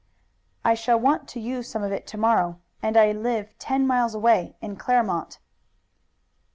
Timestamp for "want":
0.99-1.27